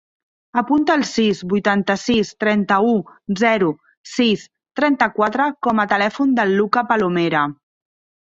[0.59, 2.95] Apunta el sis, vuitanta-sis, trenta-u,
[3.41, 3.67] zero,
[4.13, 4.47] sis,
[4.81, 7.45] trenta-quatre com a telèfon del Lucca Palomera.